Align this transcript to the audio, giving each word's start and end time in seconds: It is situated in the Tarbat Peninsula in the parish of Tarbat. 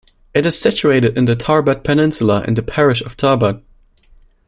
It 0.33 0.47
is 0.47 0.59
situated 0.59 1.15
in 1.15 1.25
the 1.25 1.35
Tarbat 1.35 1.83
Peninsula 1.83 2.43
in 2.47 2.55
the 2.55 2.63
parish 2.63 3.01
of 3.03 3.15
Tarbat. 3.15 3.61